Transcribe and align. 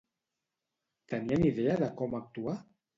Tenien 1.15 1.47
idea 1.53 1.79
de 1.87 1.95
com 2.03 2.21
actuar? 2.25 2.61